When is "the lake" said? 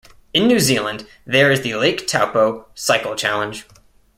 1.61-2.07